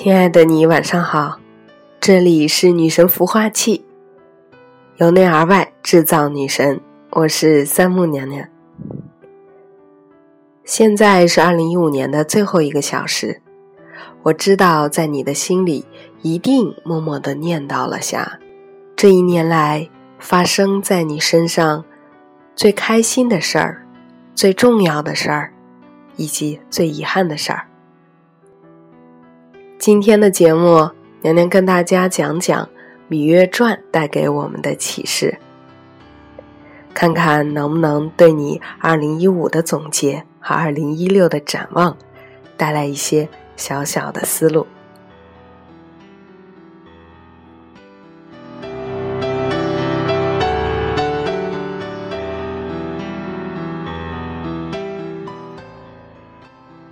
[0.00, 1.40] 亲爱的你，晚上好，
[1.98, 3.84] 这里是女神孵化器，
[4.98, 6.80] 由内而外制造女神，
[7.10, 8.48] 我是三木娘娘。
[10.62, 13.42] 现在是二零一五年的最后一个小时，
[14.22, 15.84] 我知道在你的心里
[16.22, 18.38] 一定默默的念叨了下
[18.94, 19.90] 这一年来
[20.20, 21.84] 发生在你身上
[22.54, 23.84] 最开心的事儿、
[24.36, 25.52] 最重要的事儿，
[26.14, 27.67] 以及最遗憾的事儿。
[29.78, 30.90] 今天的节目，
[31.22, 32.64] 娘娘跟大家讲讲
[33.08, 35.38] 《芈月传》带给我们的启示，
[36.92, 41.96] 看看能不能对你2015的总结和2016的展望
[42.56, 44.62] 带来一些小小的思路。《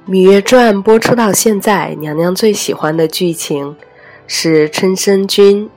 [0.09, 3.77] 芈月传》播出到现在，娘娘最喜欢的剧情
[4.29, 5.69] 是春申君、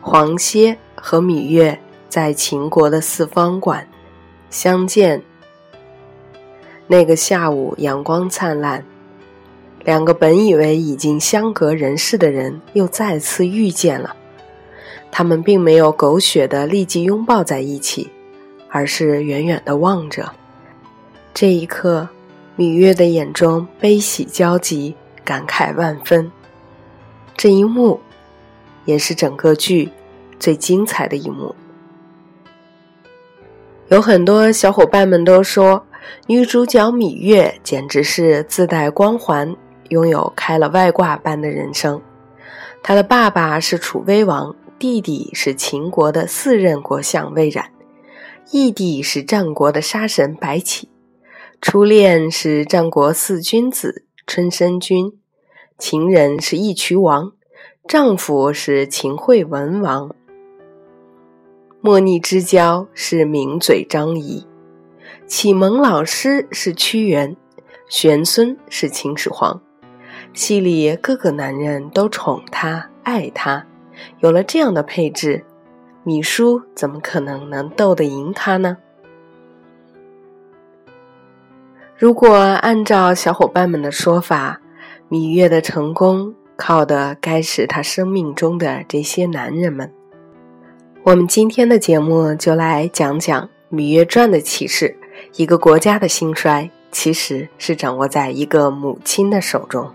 [0.00, 1.78] 黄歇和芈月
[2.08, 3.86] 在秦国的四方馆
[4.50, 5.22] 相见。
[6.88, 8.84] 那个下午阳光灿烂，
[9.84, 14.16] 两个本以为已经相隔人世的人又再次遇见了。
[15.12, 18.10] 他们并没有狗血的立即拥抱在一起，
[18.68, 20.32] 而是远远的望着。
[21.32, 22.08] 这一刻。
[22.58, 26.28] 芈月的眼中悲喜交集，感慨万分。
[27.36, 28.00] 这一幕，
[28.84, 29.92] 也是整个剧
[30.40, 31.54] 最精彩的一幕。
[33.90, 35.86] 有很多小伙伴们都说，
[36.26, 39.54] 女主角芈月简直是自带光环，
[39.90, 42.02] 拥有开了外挂般的人生。
[42.82, 47.70] 她的爸爸是楚威王，弟弟是秦国的四任国相魏冉，
[48.50, 50.88] 义弟是战国的杀神白起。
[51.60, 55.18] 初恋是战国四君子春申君，
[55.76, 57.32] 情人是义渠王，
[57.86, 60.14] 丈夫是秦惠文王。
[61.80, 64.46] 莫逆之交是名嘴张仪，
[65.26, 67.36] 启蒙老师是屈原，
[67.88, 69.60] 玄孙是秦始皇。
[70.32, 73.66] 戏里各个男人都宠她爱她，
[74.20, 75.44] 有了这样的配置，
[76.04, 78.78] 芈姝怎么可能能斗得赢他呢？
[81.98, 84.60] 如果按照小伙伴们的说法，
[85.10, 89.92] 芈月的成功靠的该是她生命中的这些男人们。
[91.02, 94.96] 我们今天的节目就来讲讲《芈月传》的启示：
[95.34, 99.92] 一个国家的兴衰，其实是掌握在一个母亲的手中。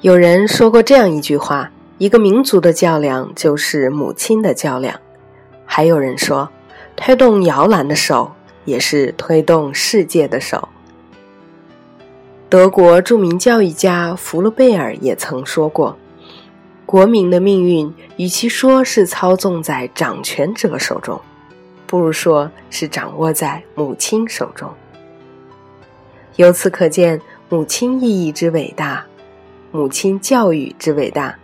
[0.00, 5.00] 有人说过这样一句话：“一个民族的较量就是母亲的较量。”
[5.66, 6.48] 还有人说
[6.94, 8.30] ：“推动摇篮的手
[8.64, 10.68] 也是推动世界的手。”
[12.48, 15.98] 德国著名教育家福禄贝尔也曾说过
[16.86, 21.20] ：“国民的命运，与其说是操纵在掌权者手中，
[21.88, 24.72] 不如说是掌握在母亲手中。”
[26.36, 29.04] 由此可见，母亲意义之伟大。
[29.70, 31.38] 母亲教育之伟大，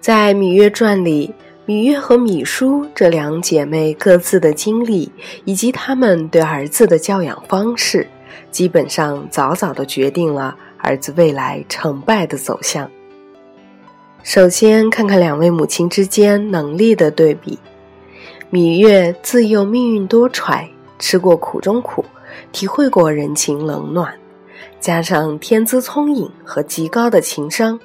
[0.00, 1.32] 在《芈月传》里，
[1.66, 5.10] 芈月和芈姝这两姐妹各自的经历，
[5.44, 8.08] 以及她们对儿子的教养方式，
[8.50, 12.90] 基本上早早的决定了儿子未来成败的走向。
[14.24, 17.58] 首先，看看两位母亲之间能力的对比。
[18.50, 20.66] 芈月自幼命运多舛，
[20.98, 22.04] 吃过苦中苦，
[22.50, 24.12] 体会过人情冷暖。
[24.84, 27.80] 加上天资聪颖和极高的情商，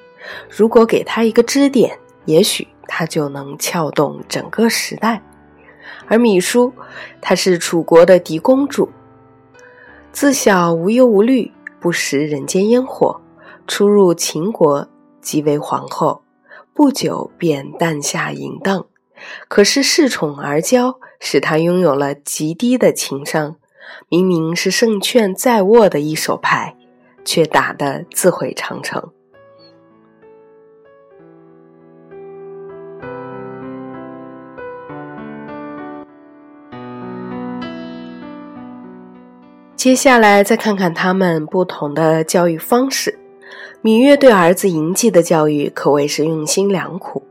[0.50, 5.24] 如果给他一个支点，也许他就能撬动整个时代。
[6.10, 6.74] 而芈姝，
[7.22, 8.90] 她是楚国的嫡公主，
[10.12, 13.22] 自小无忧无虑，不食人间烟火，
[13.66, 14.86] 初入秦国
[15.22, 16.22] 即为皇后，
[16.74, 18.86] 不久便诞下嬴荡。
[19.48, 23.56] 可是恃宠而骄，使她拥有了极低的情商。
[24.10, 26.76] 明明是胜券在握的一手牌。
[27.24, 29.02] 却打得自毁长城。
[39.76, 43.18] 接下来再看看他们不同的教育方式。
[43.82, 47.24] 芈月对儿子嬴稷的教育可谓是用心良苦，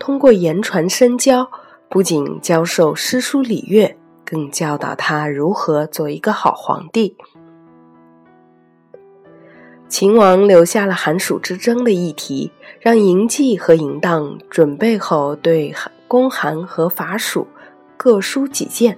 [0.00, 1.48] 通过言传身教，
[1.88, 7.16] 不仅教授诗书礼乐，更教导他如何做一个好皇帝。
[9.92, 12.50] 秦王留下了寒暑之争的议题，
[12.80, 15.74] 让嬴稷和嬴荡准备后，对
[16.08, 17.46] 公韩和伐蜀
[17.98, 18.96] 各抒己见。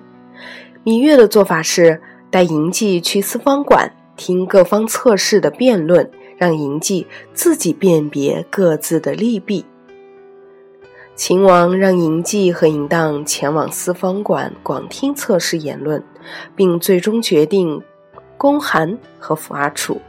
[0.85, 2.01] 芈月的做法是
[2.31, 9.65] 带嬴稷去四方馆听各方测试的辩论，让嬴稷自己辨别各自的利弊。
[11.17, 16.01] 秦王让嬴稷和嬴荡前往四方馆广听测试言论，
[16.55, 17.83] 并最终决定
[18.39, 20.01] 攻韩和伐楚。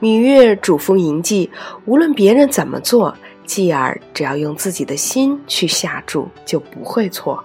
[0.00, 1.48] 芈月嘱咐嬴稷，
[1.86, 7.42] 无论别人怎么做，继儿只要用自己的心去下注，就不会错。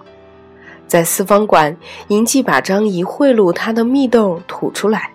[0.86, 1.74] 在四方馆，
[2.08, 5.10] 嬴稷把张仪贿赂他的蜜豆吐出来，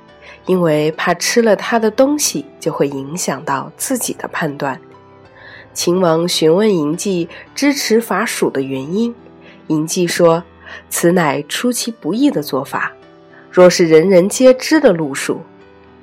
[0.48, 4.80] 因为怕吃了他的东西就会影响到自己的判断。
[5.74, 9.14] 秦王询问嬴稷支持伐蜀的原因，
[9.68, 10.42] 嬴稷说
[10.90, 12.94] ：“此乃出其不意的做法，
[13.52, 15.42] 若是人人皆知的路数。”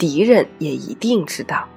[0.02, 1.68] 敌人也一定知道。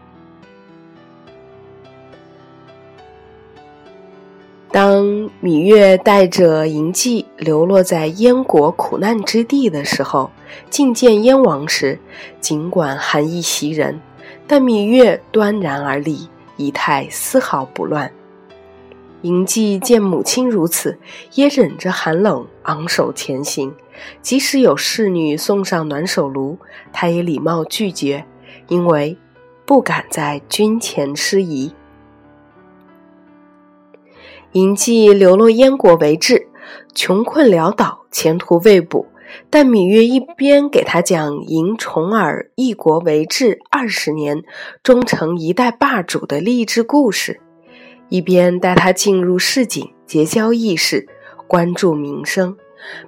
[4.71, 5.05] 当
[5.43, 10.31] 芈月带着嬴稷流落在燕国苦难之地的时候，
[10.71, 11.99] 觐见燕王时，
[12.41, 14.01] 尽管寒意袭人，
[14.47, 18.11] 但芈月端然而立，仪态丝毫不乱。
[19.21, 20.97] 嬴稷见母亲如此，
[21.35, 23.71] 也忍着寒冷，昂首前行。
[24.21, 26.57] 即使有侍女送上暖手炉，
[26.91, 28.25] 他也礼貌拒绝，
[28.67, 29.17] 因为
[29.65, 31.73] 不敢在军前失仪。
[34.53, 36.47] 嬴稷流落燕国为质，
[36.93, 39.07] 穷困潦倒，前途未卜。
[39.49, 44.43] 但芈月一边给他讲嬴重耳一国为质二十年，
[44.81, 47.41] 终成一代霸主的励志故事，
[48.07, 51.07] 一边带他进入市井，结交义士，
[51.47, 52.55] 关注民生。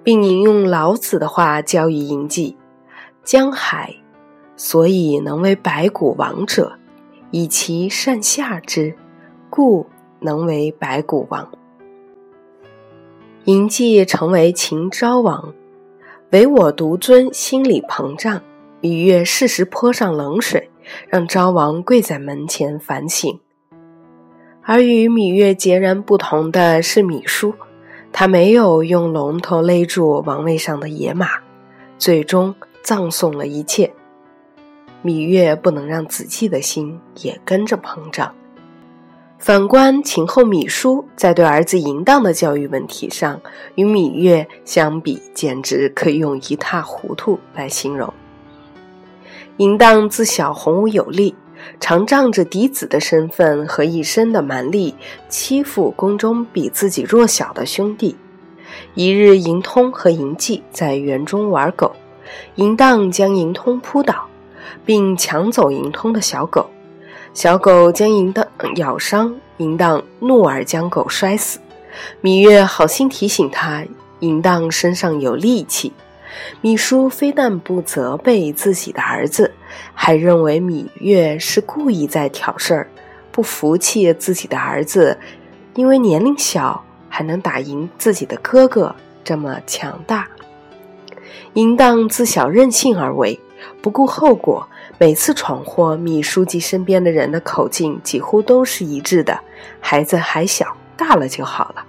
[0.04, 2.56] 并引用老子的话教育嬴稷
[3.24, 3.96] ：“江海，
[4.56, 6.78] 所以能为百谷王者，
[7.32, 8.96] 以其善下之，
[9.50, 9.86] 故
[10.20, 11.52] 能为百谷王。”
[13.46, 15.54] 嬴稷成为秦昭王，
[16.32, 18.42] 唯我独尊，心里膨胀。
[18.82, 20.70] 芈月适时泼上冷水，
[21.08, 23.40] 让昭王跪在门前反省。
[24.62, 27.56] 而与芈月截然不同的是，芈姝。
[28.20, 31.30] 他没有用龙头勒住王位上的野马，
[32.00, 33.94] 最终葬送了一切。
[35.04, 38.34] 芈月不能让子期的心也跟着膨胀。
[39.38, 43.40] 反观秦后芈姝，在对儿子嬴荡的教育问题上，
[43.76, 48.12] 与芈月相比，简直可以用一塌糊涂来形容。
[49.58, 51.36] 嬴荡自小洪武有力。
[51.80, 54.96] 常仗着嫡子的身份和一身的蛮力
[55.30, 58.16] 欺负宫中比自己弱小的兄弟。
[58.94, 61.96] 一日，银通和嬴稷在园中玩狗，
[62.56, 64.28] 嬴荡将银通扑倒，
[64.86, 66.70] 并抢走银通的小狗。
[67.34, 68.46] 小狗将银荡
[68.76, 71.60] 咬伤，银荡怒而将狗摔死。
[72.22, 73.84] 芈月好心提醒他，
[74.20, 75.94] 银荡身上有力气。
[76.62, 79.52] 芈姝非但不责备自己的儿子，
[79.94, 82.90] 还认为芈月是故意在挑事儿，
[83.32, 85.18] 不服气自己的儿子，
[85.76, 90.28] 因为年龄小还能打赢自己的哥哥，这么强大。
[91.54, 93.40] 嬴荡自小任性而为，
[93.82, 94.68] 不顾后果，
[95.00, 99.40] 每次闯祸，芈书记身边的人的口径几乎都是一致的：
[99.80, 101.84] 孩子还小，大了就好了。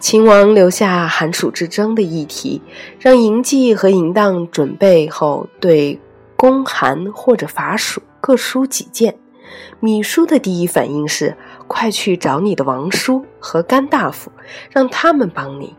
[0.00, 2.60] 秦王留下寒暑之争的议题，
[2.98, 5.98] 让嬴稷和嬴荡准备后对
[6.44, 9.16] 攻韩或者伐蜀各抒己见。
[9.80, 14.30] 芈姝的第一反应是：快去找你的王叔和甘大夫，
[14.70, 15.74] 让他们帮你。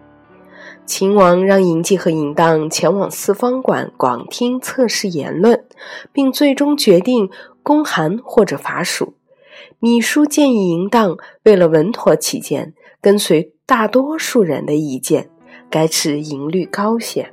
[0.87, 5.63] 秦王让嬴稷和嬴荡前往四方馆广听测试言论，
[6.11, 7.29] 并最终决定
[7.61, 9.13] 攻韩或者伐蜀。
[9.81, 13.51] 芈姝建议嬴荡为了稳妥起见，跟随。
[13.67, 15.29] 大多数人的意见，
[15.69, 17.31] 该持赢率高些。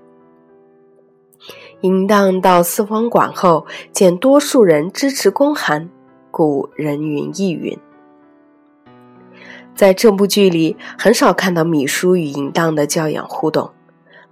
[1.82, 5.90] 嬴荡到四方馆后，见多数人支持公韩，
[6.30, 7.76] 故人云亦云。
[9.74, 13.72] 在这部剧里，很少看到芈姝与嬴荡的教养互动。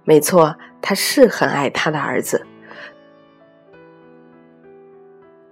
[0.05, 2.47] 没错，他是很爱他的儿子。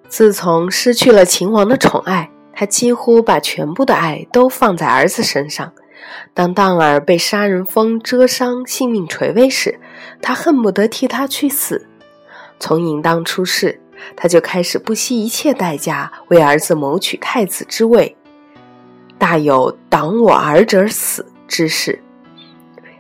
[0.07, 5.73] 自从失去了秦王的宠爱，他几乎把全部的爱都放在儿子身上。
[6.33, 9.81] 当荡儿被杀人蜂蛰伤、性命垂危时，
[10.21, 11.88] 他恨不得替他去死。
[12.59, 13.79] 从嬴荡出世，
[14.15, 18.15] 他就开始不惜一切代价为儿子谋取太子之位，
[19.17, 22.01] 大有挡我儿者死之势。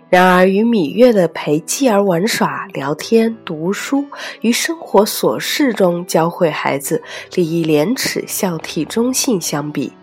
[0.09, 4.05] 然而，与芈月的陪继儿玩耍、聊天、读书，
[4.41, 7.03] 于生活琐事中教会孩子
[7.35, 9.93] 礼义廉耻、孝悌忠信相比，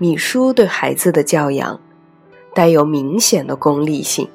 [0.00, 1.78] 芈姝对孩子的教养
[2.54, 4.26] 带有明显的功利性。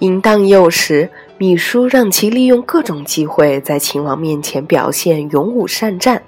[0.00, 6.22] 淫荡幼时，芈姝让其利用各种机会在秦王面前表现勇武善战。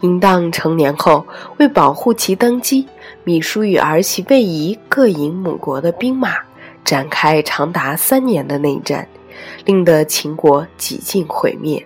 [0.00, 1.26] 淫荡成年后，
[1.56, 2.86] 为保护其登基，
[3.24, 6.34] 芈姝与儿媳魏仪各引母国的兵马，
[6.84, 9.08] 展开长达三年的内战，
[9.64, 11.82] 令得秦国几近毁灭。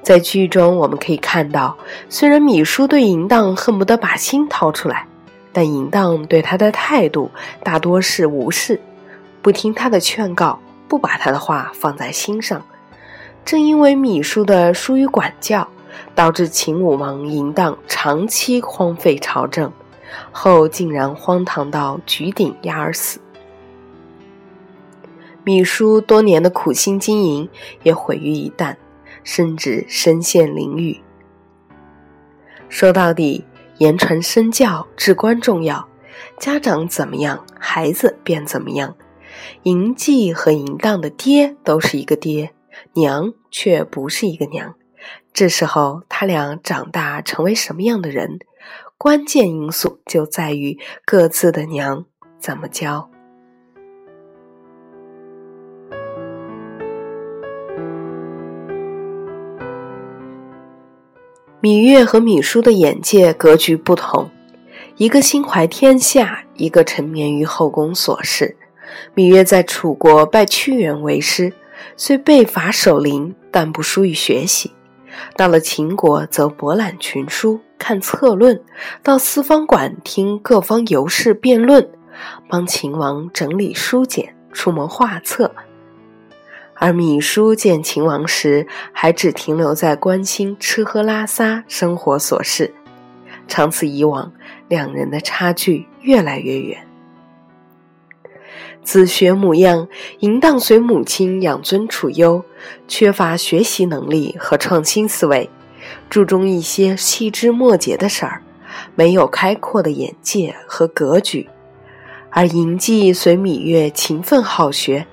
[0.00, 1.76] 在剧中，我们可以看到，
[2.08, 5.08] 虽然芈姝对淫荡恨不得把心掏出来，
[5.52, 7.28] 但淫荡对他的态度
[7.64, 8.80] 大多是无视，
[9.42, 10.58] 不听他的劝告，
[10.88, 12.64] 不把他的话放在心上。
[13.44, 15.68] 正因为芈姝的疏于管教。
[16.14, 19.70] 导致秦武王嬴荡长期荒废朝政，
[20.30, 23.20] 后竟然荒唐到举鼎压而死。
[25.44, 27.48] 芈姝多年的苦心经营
[27.82, 28.76] 也毁于一旦，
[29.22, 31.00] 甚至身陷囹圄。
[32.68, 33.44] 说到底，
[33.78, 35.86] 言传身教至关重要，
[36.38, 38.94] 家长怎么样，孩子便怎么样。
[39.64, 42.52] 嬴稷和嬴荡的爹都是一个爹，
[42.94, 44.74] 娘却不是一个娘。
[45.32, 48.38] 这时候，他俩长大成为什么样的人，
[48.98, 52.04] 关键因素就在于各自的娘
[52.38, 53.08] 怎么教。
[61.60, 64.28] 芈月和芈姝的眼界格局不同，
[64.96, 68.56] 一个心怀天下，一个沉湎于后宫琐事。
[69.14, 71.52] 芈月在楚国拜屈原为师，
[71.96, 74.72] 虽被罚守陵，但不疏于学习。
[75.36, 78.56] 到了秦国，则博览群书，看策论；
[79.02, 81.88] 到四方馆听各方游士辩论，
[82.48, 85.54] 帮秦王整理书简，出谋划策。
[86.74, 92.74] 而芈姝见秦王时，还只停留在关心吃喝拉撒、生活琐事。
[93.46, 94.32] 长此以往，
[94.68, 96.86] 两人的差距越来越远。
[98.84, 99.86] 子学母样，
[100.18, 102.44] 淫荡随母亲养尊处优，
[102.88, 105.48] 缺乏学习能力和创新思维，
[106.10, 108.42] 注重一些细枝末节的事儿，
[108.96, 111.46] 没有开阔的眼界和格局；
[112.30, 115.06] 而嬴稷随芈月勤奋好学，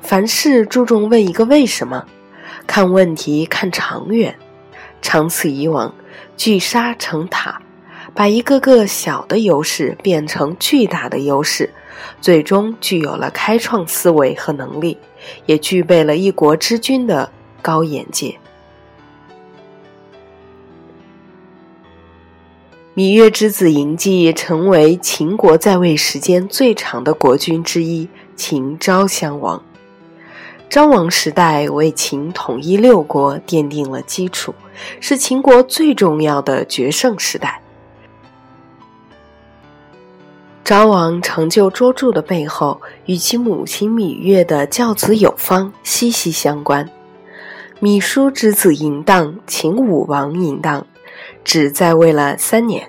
[0.00, 2.04] 凡事注重问一个为什么，
[2.66, 4.36] 看问题看长远，
[5.00, 5.94] 长此以往，
[6.36, 7.62] 聚沙成塔，
[8.14, 11.70] 把一个个小的优势变成巨大的优势。
[12.20, 14.98] 最终具有了开创思维和能力，
[15.46, 17.30] 也具备了一国之君的
[17.60, 18.38] 高眼界。
[22.94, 28.06] 芈月之子嬴稷成为秦国在位时间最长的国君之一——
[28.36, 29.62] 秦昭襄王。
[30.68, 34.54] 昭王时代为秦统一六国奠定了基础，
[35.00, 37.62] 是秦国最重要的决胜时代。
[40.64, 46.88] 昭王成就卓著的背后，与其母亲芈月的教子有方息息相关。
[47.80, 50.86] 芈姝之子嬴荡，秦武王嬴荡，
[51.42, 52.88] 只在位了三年。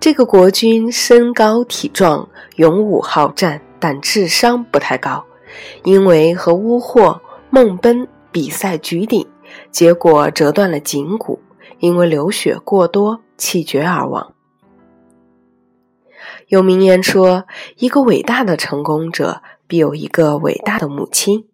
[0.00, 2.26] 这个国君身高体壮，
[2.56, 5.22] 勇武好战，但智商不太高，
[5.84, 9.26] 因为和乌霍、孟奔比赛举鼎，
[9.70, 11.38] 结果折断了颈骨，
[11.78, 14.32] 因为流血过多气绝而亡。
[16.48, 17.46] 有名言说
[17.76, 21.46] ：“一个伟大的成功者必有一个伟大的母亲。”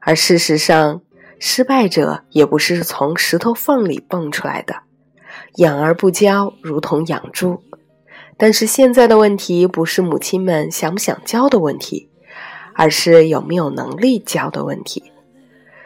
[0.00, 1.02] 而事实上，
[1.38, 4.82] 失败者也不是从石头缝里蹦出来的。
[5.56, 7.62] 养而不教，如同养猪。
[8.36, 12.08] 但是现在的问题不是母亲们想不想教的问题，
[12.74, 15.12] 而是有没有能力教的问题。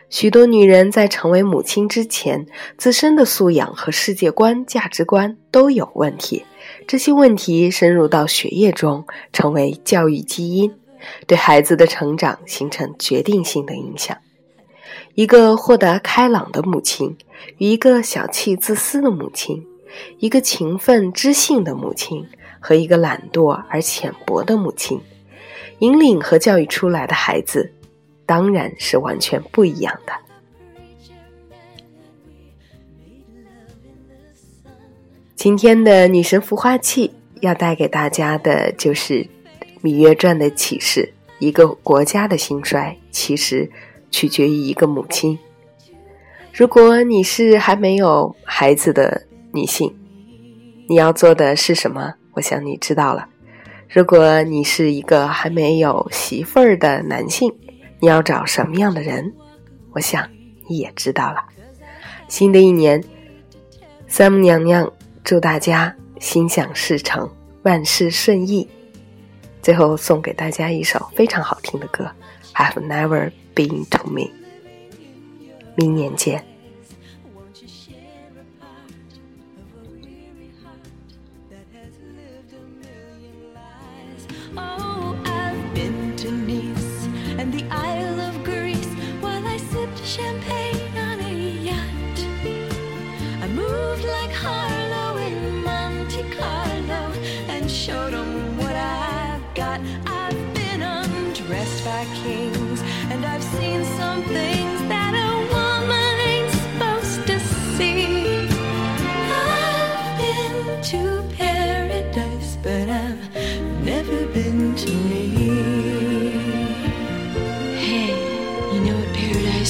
[0.09, 2.47] 许多女人在成为母亲之前，
[2.79, 6.45] 自身的素养和世界观、价值观都有问题。
[6.87, 10.75] 这些问题深入到血液中，成为教育基因，
[11.27, 14.17] 对孩子的成长形成决定性的影响。
[15.15, 17.17] 一个豁达开朗的母亲
[17.59, 19.67] 与一个小气自私的母亲，
[20.19, 22.27] 一个勤奋知性的母亲
[22.61, 25.01] 和一个懒惰而浅薄的母亲，
[25.79, 27.73] 引领和教育出来的孩子，
[28.27, 30.13] 当然是完全不一样的。
[35.45, 39.17] 今天的女神孵化器要带给大家的就是
[39.83, 43.71] 《芈月传》的启示：一个国家的兴衰，其实
[44.11, 45.39] 取决于一个母亲。
[46.51, 49.95] 如果你是还没有孩子的女性。
[50.89, 52.15] 你要做的是什么？
[52.33, 53.29] 我想你知道了。
[53.87, 57.53] 如果你是一个还没有媳妇儿的男性，
[58.01, 59.35] 你要找什么样的人？
[59.93, 60.27] 我想
[60.69, 61.45] 你也知道了。
[62.29, 63.05] 新的一年
[64.09, 64.91] 三母娘娘
[65.25, 67.29] 祝大家心想事成，
[67.63, 68.69] 万事顺意。
[69.63, 72.09] 最后送给大家一首非常好听的歌
[72.55, 74.21] 《，Have Never Been to Me》。
[75.77, 76.54] 明年见。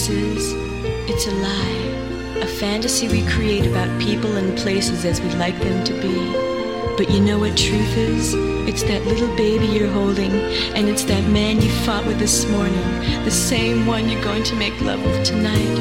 [0.07, 5.83] It's a lie, a fantasy we create about people and places as we'd like them
[5.83, 6.95] to be.
[6.99, 8.35] But you know what truth is?
[8.69, 10.33] It's that little baby you're holding,
[10.77, 12.85] and it's that man you fought with this morning,
[13.25, 15.75] the same one you're going to make love with tonight.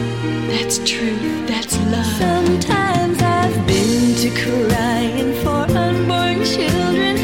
[0.47, 2.05] That's truth, that's love.
[2.15, 7.22] Sometimes I've been to crying for unborn children